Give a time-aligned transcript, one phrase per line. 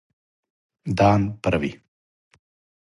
[1.01, 1.71] дан први